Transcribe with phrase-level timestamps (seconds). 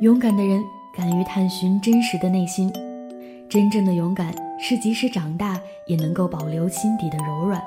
[0.00, 2.72] 勇敢的人敢于探寻真实的内心，
[3.50, 7.62] 真正的勇敢是即使长大也能够保留心底的柔软。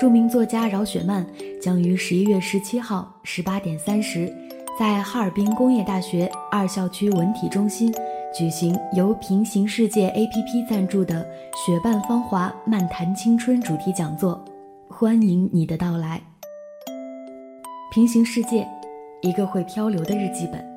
[0.00, 1.24] 著名作家饶雪漫
[1.62, 4.28] 将于十一月十七号十八点三十，
[4.76, 7.94] 在哈尔滨工业大学二校区文体中心
[8.34, 11.24] 举行由平行世界 APP 赞助的
[11.54, 14.44] “雪伴芳华，漫谈青春”主题讲座，
[14.88, 16.20] 欢迎你的到来。
[17.92, 18.66] 平行世界，
[19.22, 20.67] 一个会漂流的日记本。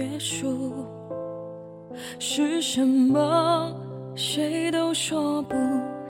[0.00, 0.72] 约束，
[2.18, 3.70] 是什么？
[4.14, 5.54] 谁都说不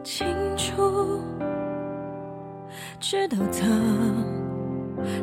[0.05, 1.21] 清楚。
[3.01, 3.67] 直到他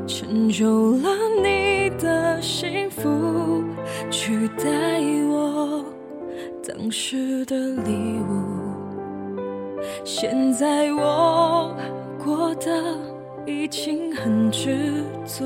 [0.05, 1.07] 成就了
[1.41, 3.63] 你的幸福，
[4.11, 4.99] 取代
[5.29, 5.85] 我
[6.67, 9.79] 当时的礼物。
[10.03, 11.73] 现在我
[12.21, 13.15] 过得。
[13.49, 15.45] 已经很知足，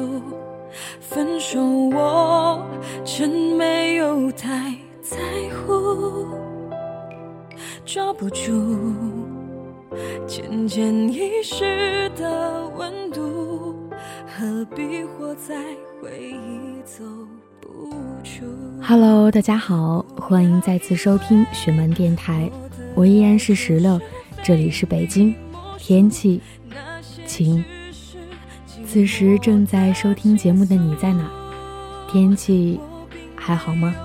[1.00, 2.66] 分手我
[3.04, 5.18] 真没有太在
[5.66, 6.26] 乎，
[7.86, 8.94] 抓不住
[10.26, 13.76] 渐渐遗失的温度，
[14.26, 15.56] 何必活在
[16.02, 17.04] 回忆走
[17.60, 17.90] 不
[18.24, 18.46] 出
[18.82, 22.50] ？Hello，大家好，欢迎再次收听雪漫电台，
[22.96, 24.00] 我依然是石榴，
[24.42, 25.36] 这里是北京，
[25.78, 26.42] 天气
[27.26, 27.64] 晴。
[28.92, 31.24] 此时正在收听节目的你在哪？
[32.12, 32.78] 天气
[33.38, 33.96] 还好吗？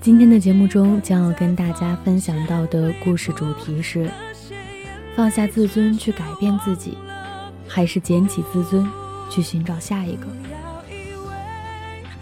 [0.00, 4.10] 今天的节目中将要跟大家分享到的故事主题是：
[5.14, 6.96] 放下自尊去改变自己，
[7.68, 8.82] 还是捡起自尊
[9.28, 10.26] 去寻找下一个？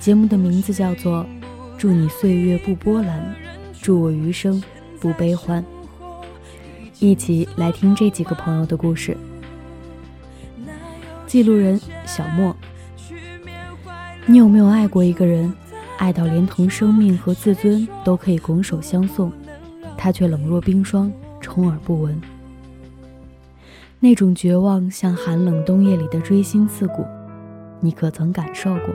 [0.00, 1.24] 节目的名字叫做
[1.78, 3.32] 《祝你岁月不波澜，
[3.80, 4.60] 祝我余生
[4.98, 5.62] 不悲欢》。
[6.98, 9.16] 一起来听这几个朋友的故事。
[11.32, 12.54] 记录人小莫，
[14.26, 15.50] 你有没有爱过一个人，
[15.96, 19.32] 爱到连同生命和自尊都可以拱手相送，
[19.96, 21.10] 他却冷若冰霜，
[21.40, 22.20] 充耳不闻。
[23.98, 27.02] 那种绝望像寒冷冬夜里的锥心刺骨，
[27.80, 28.94] 你可曾感受过？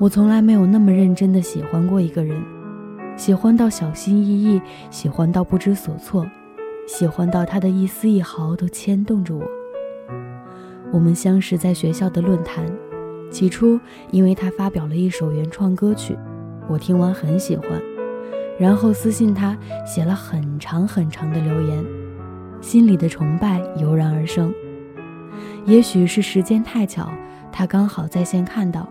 [0.00, 2.42] 我从来没有那么认真的喜欢过一个人，
[3.16, 4.60] 喜欢到小心翼翼，
[4.90, 6.26] 喜欢到不知所措，
[6.88, 9.57] 喜欢到他的一丝一毫都牵动着我。
[10.90, 12.64] 我们相识在学校的论坛，
[13.30, 13.78] 起初
[14.10, 16.16] 因为他发表了一首原创歌曲，
[16.66, 17.68] 我听完很喜欢，
[18.58, 19.56] 然后私信他
[19.86, 21.84] 写了很长很长的留言，
[22.62, 24.52] 心里的崇拜油然而生。
[25.66, 27.10] 也许是时间太巧，
[27.52, 28.88] 他刚好在线看到，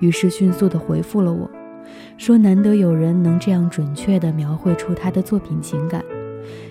[0.00, 1.50] 于是迅速的回复了我，
[2.18, 6.04] 说难得有人能这样准确地描绘出他的作品情感，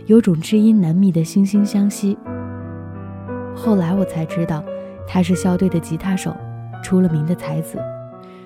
[0.06, 2.16] 有种知音难觅的惺惺相惜。
[3.58, 4.64] 后来我才知道，
[5.08, 6.34] 他是校队的吉他手，
[6.84, 7.80] 出了名的才子。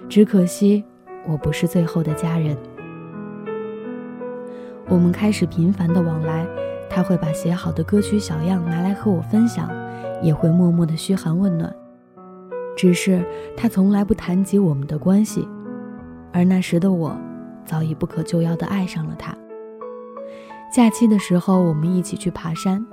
[0.09, 0.83] 只可惜
[1.27, 2.57] 我不是最后的家人。
[4.87, 6.47] 我们开始频繁的往来，
[6.89, 9.69] 他会把写好的歌曲小样拿来和我分享，
[10.21, 11.71] 也会默默的嘘寒问暖。
[12.75, 13.23] 只是
[13.55, 15.47] 他从来不谈及我们的关系，
[16.31, 17.15] 而那时的我，
[17.65, 19.35] 早已不可救药的爱上了他。
[20.73, 22.83] 假期的时候，我们一起去爬山。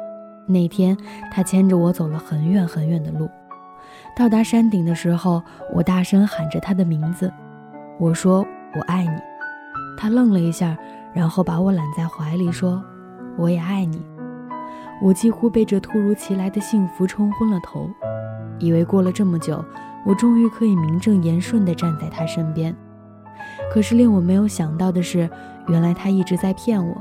[0.49, 0.97] 那天，
[1.31, 3.29] 他牵着我走了很远很远的路。
[4.17, 5.43] 到达山顶的时候，
[5.75, 7.33] 我大声喊着他的名字，
[8.01, 8.45] 我说
[8.75, 9.11] ：“我爱你。”
[9.97, 10.77] 他愣了一下，
[11.13, 12.83] 然后把我揽在怀里说
[13.37, 14.03] ：“我也爱你。”
[15.01, 17.89] 我几乎被这突如其来的幸福冲昏了头，
[18.59, 19.65] 以为过了这么久，
[20.05, 22.75] 我终于可以名正言顺地站在他身边。
[23.73, 25.31] 可是令我没有想到的是，
[25.69, 26.97] 原来他一直在骗我。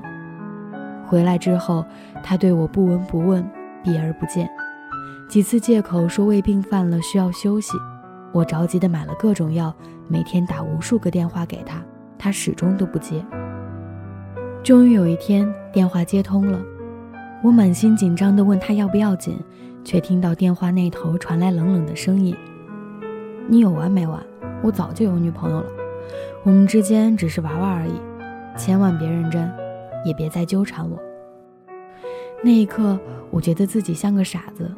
[1.08, 1.86] 回来之后，
[2.22, 3.42] 他对我不闻不问，
[3.82, 4.50] 避而不见。
[5.30, 7.78] 几次借口说胃病犯了，需要休息。
[8.34, 9.74] 我着急的买了各种药，
[10.10, 11.82] 每天打无数个电话给他，
[12.20, 13.26] 他始终都不接。
[14.62, 16.60] 终于有一天，电话接通了，
[17.42, 19.40] 我满心紧张的问他要不要紧，
[19.86, 22.36] 却听到电话那头传来冷冷的声音
[23.48, 24.22] ：“你有完没完？
[24.62, 25.68] 我早就有女朋友了，
[26.44, 27.94] 我们之间只是玩玩而已，
[28.58, 29.50] 千万别认真。”
[30.06, 30.98] 也别再纠缠我。
[32.44, 33.00] 那一刻，
[33.32, 34.72] 我觉得自己像个傻子，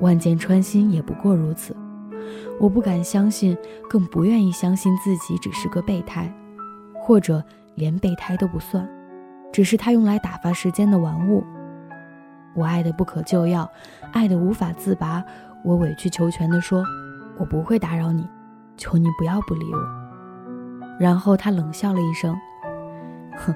[0.00, 1.74] 万箭穿心也不过如此。
[2.60, 3.56] 我不敢相信，
[3.88, 6.32] 更不愿意相信自己只是个备胎，
[7.00, 7.42] 或者
[7.76, 8.86] 连备胎都不算，
[9.52, 11.44] 只是他用来打发时间的玩物。
[12.54, 13.70] 我爱的不可救药，
[14.12, 15.24] 爱的无法自拔。
[15.64, 16.84] 我委曲求全地说
[17.38, 18.26] ：“我不会打扰你，
[18.76, 19.80] 求你不要不理我。”
[20.98, 22.36] 然后他冷笑了一声
[23.38, 23.54] ：“哼，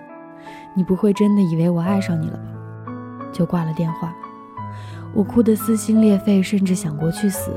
[0.74, 2.44] 你不会真的以为我爱上你了吧？”
[3.32, 4.14] 就挂了电话。
[5.14, 7.50] 我哭得撕心裂肺，甚至想过去死。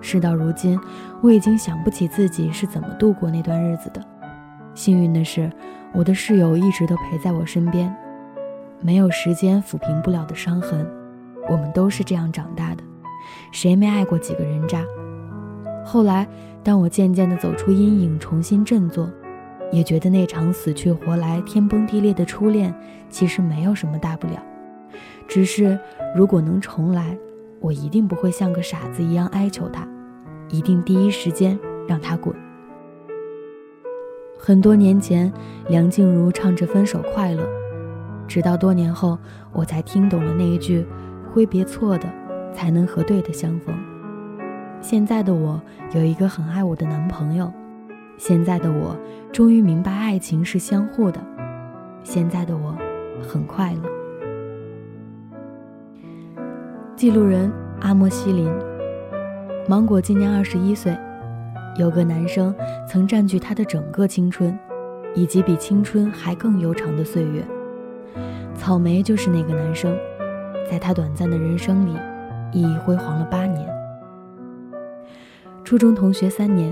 [0.00, 0.80] 事到如今，
[1.20, 4.02] 我已经想不起自己是怎么度过那段日子的。
[4.74, 5.50] 幸运的是，
[5.92, 7.94] 我的室友一直都陪在我身边。
[8.80, 10.86] 没有时间抚平不了的伤痕，
[11.50, 12.82] 我们都是这样长大的。
[13.52, 14.82] 谁没爱过几个人渣？
[15.84, 16.26] 后来，
[16.64, 19.10] 当我渐渐地走出阴影，重新振作，
[19.70, 22.74] 也觉得那场死去活来、天崩地裂的初恋，
[23.10, 24.40] 其实没有什么大不了。
[25.28, 25.78] 只是，
[26.14, 27.16] 如果能重来，
[27.60, 29.86] 我一定不会像个傻子一样哀求他，
[30.48, 32.34] 一定第一时间让他滚。
[34.38, 35.30] 很多年前，
[35.68, 37.42] 梁静茹唱着《分手快乐》，
[38.26, 39.18] 直到多年后，
[39.52, 40.86] 我才听懂了那一句
[41.30, 42.08] “挥别错的，
[42.54, 43.74] 才能和对的相逢”。
[44.80, 45.60] 现在的我
[45.94, 47.52] 有一个很爱我的男朋友，
[48.16, 48.96] 现在的我
[49.30, 51.20] 终于明白爱情是相互的，
[52.02, 52.74] 现在的我
[53.20, 53.99] 很快乐。
[57.00, 57.50] 记录人
[57.80, 58.46] 阿莫西林，
[59.66, 60.94] 芒果今年二十一岁。
[61.78, 62.54] 有个男生
[62.86, 64.54] 曾占据他的整个青春，
[65.14, 67.42] 以及比青春还更悠长的岁月。
[68.54, 69.96] 草莓就是那个男生，
[70.70, 71.96] 在他短暂的人生里，
[72.52, 73.66] 熠熠辉煌了八年。
[75.64, 76.70] 初中同学三年，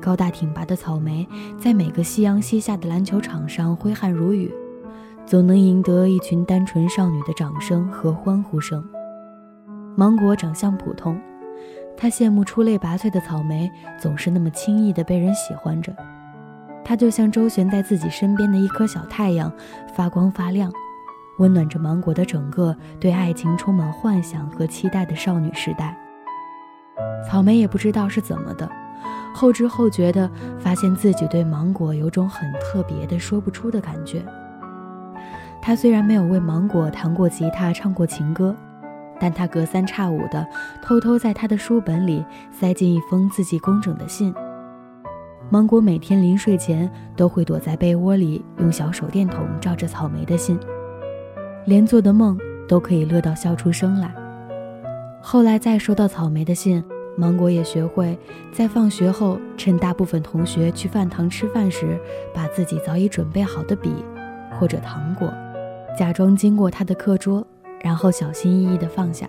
[0.00, 1.26] 高大挺拔的草莓
[1.58, 4.54] 在每个夕阳西下的篮球场上挥汗如雨，
[5.26, 8.80] 总能赢得一群单纯少女的掌声和欢呼声。
[9.96, 11.20] 芒果长相普通，
[11.96, 15.94] 他羡慕出类拔萃的草莓，总是那么轻易的被人喜欢着。
[16.84, 19.52] 他就像周旋在自己身边的一颗小太阳，
[19.94, 20.72] 发光发亮，
[21.38, 25.96] 温暖着芒果的整个对爱情充满幻想和期待的少女时代。
[27.24, 28.68] 草莓也不知道是怎么的，
[29.32, 34.24] 后知后觉地发现自己对芒果有种很特别的说不出的感觉。
[35.62, 38.54] 他虽然没有为芒果弹过吉他、唱过情歌。
[39.24, 40.46] 但他隔三差五的
[40.82, 44.34] 偷偷在他的书本里塞进一封字迹工整的信。
[45.48, 50.60] 芒果每天临睡前都会躲在被窝里，用小手电筒照着草莓的信，
[51.64, 52.38] 连做的梦
[52.68, 54.14] 都可以乐到笑出声来。
[55.22, 56.84] 后来再收到草莓的信，
[57.16, 58.18] 芒果也学会
[58.52, 61.98] 在放学后，趁大部分同学去饭堂吃饭时，
[62.34, 63.90] 把自己早已准备好的笔
[64.60, 65.32] 或者糖果，
[65.98, 67.42] 假装经过他的课桌。
[67.84, 69.28] 然后小心翼翼地放下。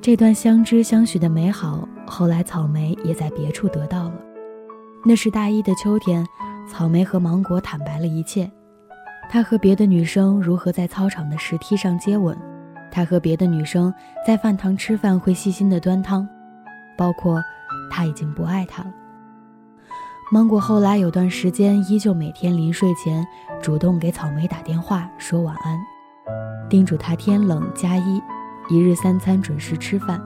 [0.00, 4.14] 这段相知相许的美好，后来草莓也在别处得到了。
[5.04, 6.24] 那是大一的秋天，
[6.68, 8.48] 草莓和芒果坦白了一切。
[9.28, 12.38] 他和别的女生如何在操场的石梯上接吻，
[12.92, 13.92] 他和别的女生
[14.24, 16.28] 在饭堂吃饭会细心地端汤，
[16.96, 17.42] 包括
[17.90, 18.90] 他已经不爱他了。
[20.30, 23.26] 芒果后来有段时间依旧每天临睡前
[23.60, 25.93] 主动给草莓打电话说晚安。
[26.68, 28.20] 叮嘱他天冷加衣，
[28.68, 30.20] 一日三餐准时吃饭。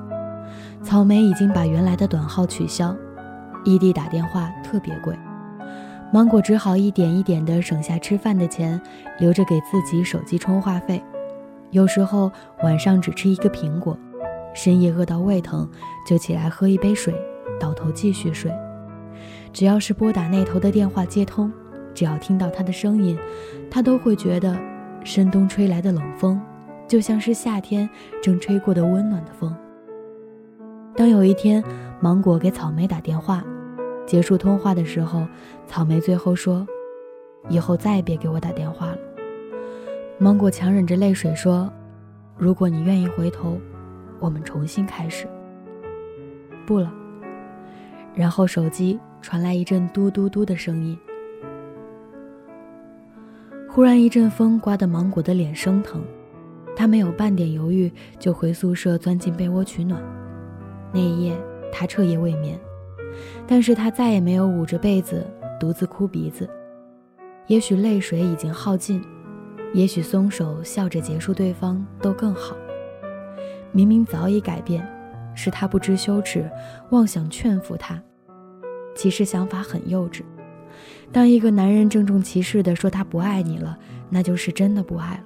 [0.82, 2.96] 草莓已经把原来的短号取消，
[3.64, 5.18] 异地打电话特别贵。
[6.12, 8.80] 芒果只好一点一点地省下吃饭的钱，
[9.18, 11.02] 留着给自己手机充话费。
[11.70, 12.30] 有时候
[12.62, 13.98] 晚上只吃一个苹果，
[14.54, 15.68] 深夜饿到胃疼
[16.06, 17.14] 就起来喝一杯水，
[17.60, 18.50] 倒头继续睡。
[19.52, 21.52] 只要是拨打那头的电话接通，
[21.92, 23.18] 只要听到他的声音，
[23.70, 24.56] 他都会觉得。
[25.08, 26.38] 深冬吹来的冷风，
[26.86, 27.88] 就像是夏天
[28.22, 29.56] 正吹过的温暖的风。
[30.94, 31.64] 当有一天，
[31.98, 33.42] 芒果给草莓打电话，
[34.06, 35.26] 结束通话的时候，
[35.66, 36.66] 草莓最后说
[37.48, 38.98] ：“以后再也别给我打电话了。”
[40.20, 41.72] 芒果强忍着泪水说
[42.36, 43.58] ：“如果你愿意回头，
[44.20, 45.26] 我们重新开始。”
[46.66, 46.92] 不了。
[48.14, 50.98] 然后手机传来一阵嘟嘟嘟的声音。
[53.78, 56.02] 忽然一阵风刮得芒果的脸生疼，
[56.74, 60.02] 他没有半点犹豫，就回宿舍钻进被窝取暖。
[60.92, 62.58] 那一夜他彻夜未眠，
[63.46, 65.24] 但是他再也没有捂着被子
[65.60, 66.50] 独自哭鼻子。
[67.46, 69.00] 也许泪水已经耗尽，
[69.72, 72.56] 也许松手笑着结束对方都更好。
[73.70, 74.84] 明明早已改变，
[75.36, 76.50] 是他不知羞耻，
[76.90, 78.02] 妄想劝服他，
[78.96, 80.22] 其实想法很幼稚。
[81.10, 83.78] 当一个男人郑重其事地说他不爱你了，
[84.10, 85.24] 那就是真的不爱了，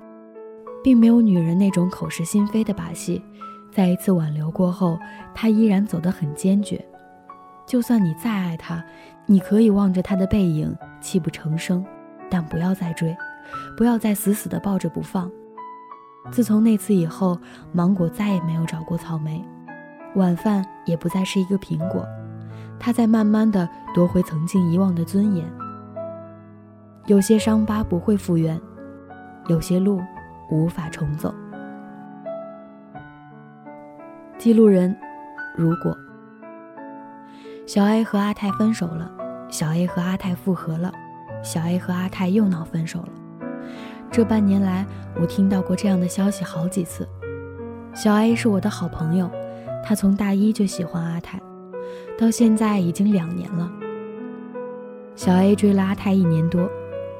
[0.82, 3.22] 并没有女人那种口是心非的把戏。
[3.70, 4.98] 在一次挽留过后，
[5.34, 6.84] 他依然走得很坚决。
[7.66, 8.84] 就算你再爱他，
[9.26, 11.84] 你可以望着他的背影泣不成声，
[12.30, 13.16] 但不要再追，
[13.76, 15.30] 不要再死死地抱着不放。
[16.30, 17.38] 自从那次以后，
[17.72, 19.42] 芒果再也没有找过草莓，
[20.16, 22.06] 晚饭也不再是一个苹果，
[22.78, 25.61] 他在慢慢的夺回曾经遗忘的尊严。
[27.06, 28.60] 有些伤疤不会复原，
[29.48, 30.00] 有些路
[30.50, 31.34] 无法重走。
[34.38, 34.96] 记录人，
[35.56, 35.96] 如果
[37.66, 39.10] 小 A 和阿泰分手了，
[39.48, 40.92] 小 A 和阿泰复合了，
[41.42, 43.08] 小 A 和阿泰又闹分手了。
[44.08, 44.86] 这半年来，
[45.20, 47.08] 我听到过这样的消息好几次。
[47.92, 49.28] 小 A 是我的好朋友，
[49.84, 51.40] 他从大一就喜欢阿泰，
[52.16, 53.68] 到现在已经两年了。
[55.16, 56.70] 小 A 追了阿泰一年多。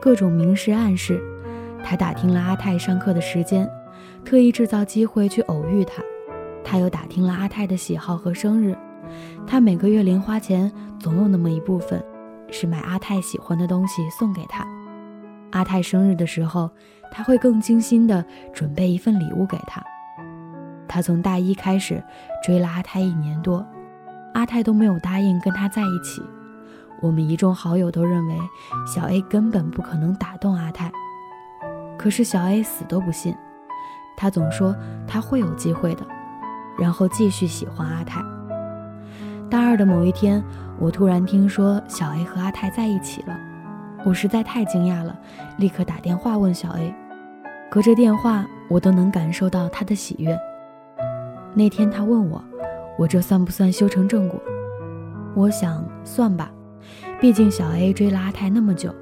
[0.02, 1.22] 各种明示暗示，
[1.84, 3.70] 他打听了阿泰上课的时间，
[4.24, 6.02] 特意制造机会去偶遇他。
[6.64, 8.76] 他又打听了阿泰的喜好和生日。
[9.46, 12.04] 他每个月零花钱总有那么一部分，
[12.50, 14.66] 是买阿泰喜欢的东西送给他。
[15.52, 16.68] 阿泰生日的时候，
[17.12, 19.80] 他会更精心的准备一份礼物给他。
[20.88, 22.02] 他从大一开始
[22.42, 23.64] 追了阿泰一年多，
[24.34, 26.20] 阿泰都没有答应跟他在一起。
[27.02, 28.38] 我们一众好友都认为
[28.86, 30.90] 小 A 根本不可能打动阿泰，
[31.98, 33.34] 可是小 A 死都不信，
[34.16, 36.06] 他总说他会有机会的，
[36.78, 38.22] 然后继续喜欢阿泰。
[39.50, 40.42] 大二的某一天，
[40.78, 43.36] 我突然听说小 A 和阿泰在一起了，
[44.04, 45.18] 我实在太惊讶了，
[45.58, 46.94] 立刻打电话问小 A，
[47.68, 50.38] 隔着电话我都能感受到他的喜悦。
[51.52, 52.42] 那天他问我，
[52.96, 54.40] 我这算不算修成正果？
[55.34, 56.48] 我想算吧。
[57.22, 58.92] 毕竟小 A 追了阿泰那么久，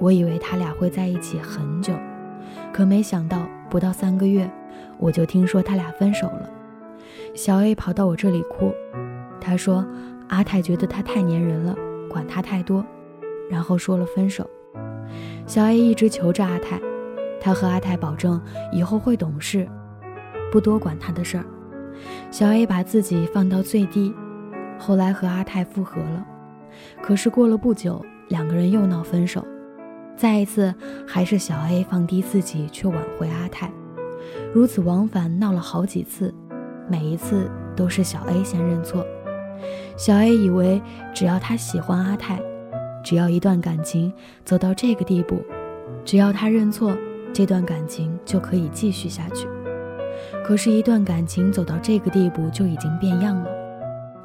[0.00, 1.92] 我以为他俩会在一起很久，
[2.72, 4.50] 可没想到不到三个月，
[4.96, 6.48] 我就听说他俩分手了。
[7.34, 8.72] 小 A 跑到我这里哭，
[9.38, 9.86] 他说
[10.28, 11.76] 阿泰觉得他太粘人了，
[12.08, 12.82] 管他太多，
[13.50, 14.48] 然后说了分手。
[15.46, 16.80] 小 A 一直求着阿泰，
[17.38, 18.40] 他和阿泰保证
[18.72, 19.68] 以后会懂事，
[20.50, 21.44] 不多管他的事儿。
[22.30, 24.14] 小 A 把自己放到最低，
[24.78, 26.26] 后来和阿泰复合了。
[27.02, 29.46] 可是过了不久，两个人又闹分手，
[30.16, 30.74] 再一次
[31.06, 33.70] 还是小 A 放低自己去挽回阿泰，
[34.52, 36.32] 如此往返闹了好几次，
[36.88, 39.06] 每一次都是小 A 先认错。
[39.96, 40.80] 小 A 以为
[41.14, 42.40] 只要他喜欢阿泰，
[43.04, 44.12] 只要一段感情
[44.44, 45.40] 走到这个地步，
[46.04, 46.96] 只要他认错，
[47.32, 49.46] 这段感情就可以继续下去。
[50.44, 53.61] 可是，一段感情走到这个地步就已经变样了。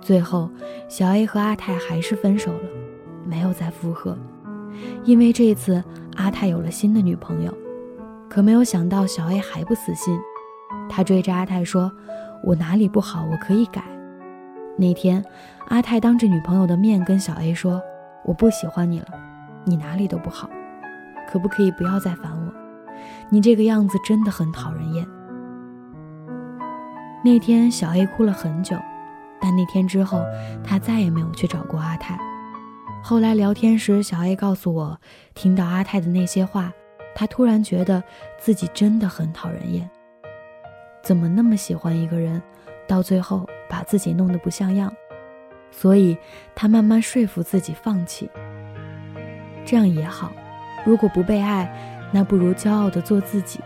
[0.02, 0.50] 最后，
[0.88, 2.70] 小 A 和阿泰还是分手了，
[3.26, 4.18] 没有再复合，
[5.04, 5.84] 因为这次
[6.16, 7.54] 阿泰有了新的女朋友。
[8.30, 10.18] 可没有想到，小 A 还不死心，
[10.90, 11.92] 他追着阿泰说
[12.44, 13.84] ：“我哪里不好，我可以改。”
[14.78, 15.24] 那天，
[15.70, 17.82] 阿泰当着女朋友的面跟小 A 说
[18.24, 19.08] ：“我不喜欢你了，
[19.64, 20.50] 你哪里都不好，
[21.30, 22.54] 可不可以不要再烦我？
[23.30, 25.08] 你这个样子真的很讨人厌。”
[27.24, 28.76] 那天，小 A 哭了很久。
[29.42, 30.24] 但那天之后，
[30.64, 32.18] 他再也没有去找过阿泰。
[33.04, 35.00] 后来聊天时，小 A 告诉我，
[35.34, 36.72] 听到阿泰的那些话，
[37.16, 38.04] 他突然觉得
[38.38, 39.90] 自己真的很讨人厌。
[41.04, 42.42] 怎么那么喜欢一个人，
[42.88, 44.92] 到最后把自己弄得不像样？
[45.72, 46.18] 所以，
[46.56, 48.30] 他慢慢说服自己放弃。
[49.64, 50.32] 这样也好，
[50.86, 51.72] 如果不被爱，
[52.12, 53.60] 那不如骄傲的做自己，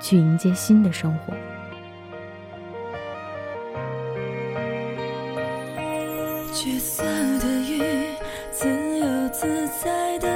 [0.00, 1.34] 去迎接新的生活。
[6.54, 7.82] 橘色的雨，
[8.52, 8.68] 自
[8.98, 10.33] 由自在的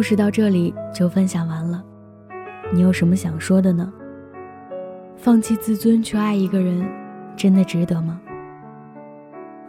[0.00, 1.84] 故事到这里就分享完了，
[2.72, 3.92] 你有什么想说的呢？
[5.14, 6.88] 放弃自尊去爱一个人，
[7.36, 8.18] 真的值得吗？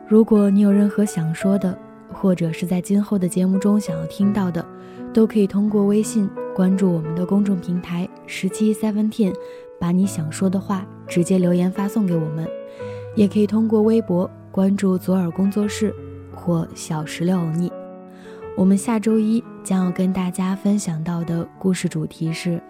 [0.07, 1.77] 如果你有任何想说的，
[2.13, 4.65] 或者是在今后的节目中想要听到的，
[5.13, 9.33] 都可以通过微信关注我们的公众平台十七 seventeen，
[9.81, 12.47] 把你想说的话直接留言发送给我们，
[13.17, 15.93] 也可以通过微博关注左耳工作室
[16.33, 17.69] 或小石榴欧尼。
[18.57, 22.61] 我们下周一将要跟大家分享到的故事主题是：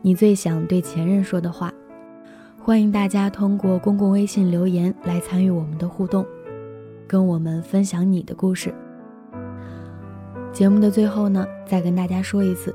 [0.00, 1.72] 你最想对前任说的话。
[2.62, 6.24] 欢迎大家通过公共微信留言来参与我们的互动，
[7.06, 8.72] 跟我们分享你的故事。
[10.52, 12.74] 节目的最后呢，再跟大家说一次，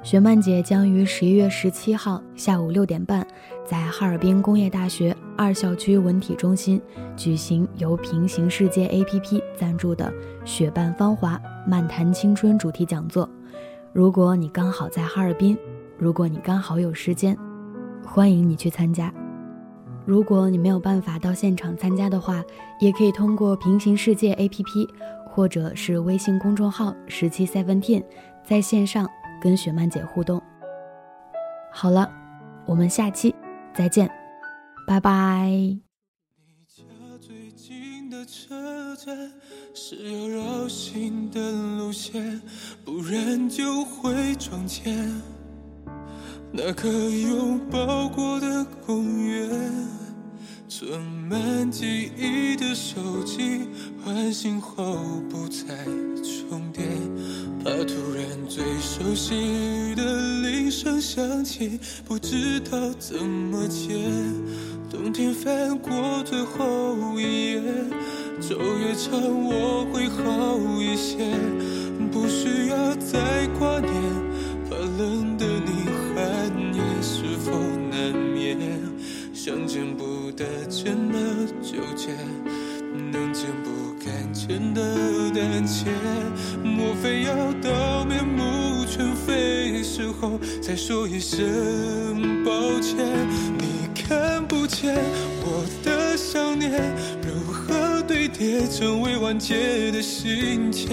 [0.00, 3.26] 雪漫姐将于十一月十七号下午六点半，
[3.70, 6.82] 在哈尔滨工业大学二校区文体中心
[7.16, 10.12] 举行由平行世界 APP 赞助的
[10.44, 11.40] “雪伴芳华”。
[11.68, 13.30] 漫谈青春主题讲座，
[13.92, 15.56] 如果你刚好在哈尔滨，
[15.96, 17.38] 如果你刚好有时间，
[18.04, 19.14] 欢迎你去参加。
[20.04, 22.42] 如果你没有办法到现场参加的话，
[22.80, 24.88] 也可以通过平行世界 APP
[25.24, 28.02] 或者是微信公众号十七 seventeen
[28.42, 29.08] 在线上
[29.40, 30.42] 跟雪漫姐互动。
[31.70, 32.10] 好了，
[32.66, 33.32] 我们下期
[33.74, 34.10] 再见，
[34.86, 35.48] 拜拜。
[35.48, 35.80] 你
[36.66, 36.82] 家
[37.20, 39.32] 最近的车站
[39.72, 41.40] 是要绕行的
[41.78, 42.42] 路线，
[42.84, 44.94] 不然就会撞见
[46.52, 49.48] 那个拥抱过的公园。
[50.68, 53.66] 存满记忆的手机
[54.04, 54.96] 唤醒后
[55.28, 55.84] 不再
[56.22, 56.86] 充电，
[57.62, 60.02] 怕突然最熟悉的
[60.40, 63.94] 铃声响起，不知道怎么接。
[64.90, 67.62] 冬天翻过最后一页，
[68.40, 71.18] 昼夜长我会好一些，
[72.10, 73.92] 不需要再挂念，
[74.68, 77.52] 怕冷的你寒夜是否
[77.90, 78.58] 难眠？
[79.34, 82.08] 想见不得见的纠结，
[84.46, 84.80] 真的
[85.34, 85.86] 胆怯，
[86.64, 92.96] 莫非要到面目全非时候再说一声抱歉？
[93.58, 93.80] 你。
[94.10, 94.92] 看不见
[95.44, 96.72] 我的想念，
[97.22, 100.88] 如何堆叠成未完结的信笺？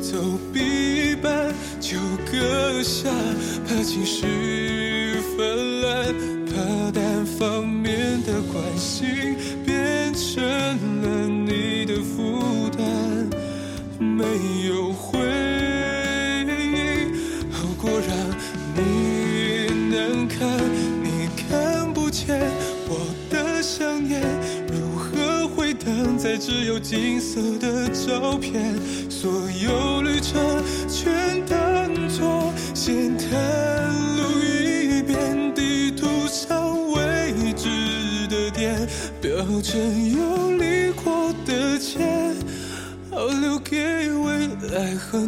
[0.00, 1.98] 走笔一半就
[2.30, 3.10] 搁下，
[3.66, 6.14] 怕情绪泛滥，
[6.46, 9.34] 怕单方面的关心
[9.64, 10.95] 变成
[26.26, 28.74] 在只有金色的照片？
[29.08, 29.30] 所
[29.62, 33.30] 有旅程全当作先探
[34.16, 38.88] 路一遍，地图上未知的点，
[39.20, 42.34] 标成有离过的线，
[43.08, 45.20] 好留给未来和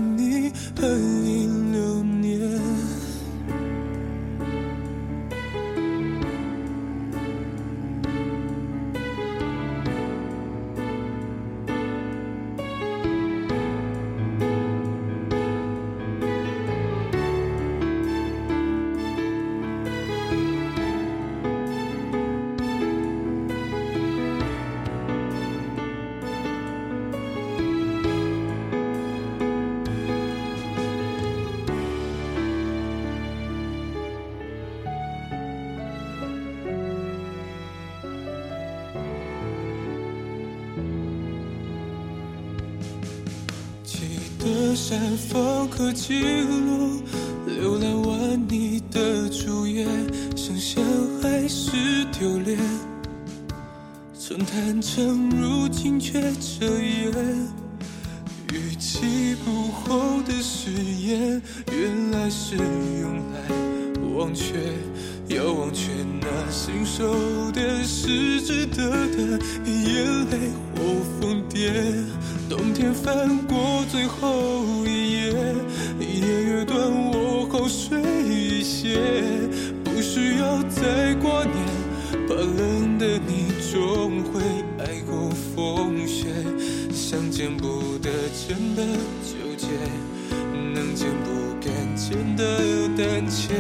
[44.89, 47.03] 山方可记录
[47.47, 49.87] 浏览完你的主页，
[50.35, 50.81] 剩下
[51.21, 52.59] 还是丢脸。
[54.19, 57.13] 曾坦诚，如今却遮掩。
[58.51, 64.55] 逾期不候的誓言，原来是用来忘却。
[65.29, 67.15] 要忘却那信手
[67.53, 70.81] 的失之得的眼泪或
[71.21, 71.71] 疯癫。
[72.49, 75.33] 冬天翻过最后一页，
[76.01, 76.79] 夜越短，
[77.13, 78.99] 我好睡一些，
[79.85, 81.57] 不需要再挂念，
[82.27, 84.41] 怕冷的你终会
[84.79, 86.29] 爱过风雪，
[86.91, 88.83] 想见不得见的
[89.23, 89.67] 纠结，
[90.75, 93.53] 能见不敢见的胆怯，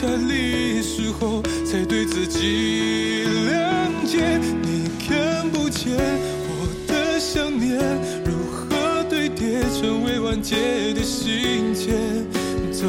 [0.00, 4.38] 本加厉时候，才对自己谅解？
[4.62, 5.96] 你看不见。
[5.96, 7.78] 见我的想念
[8.24, 11.96] 如何堆叠成为完结的信件。
[12.72, 12.86] 走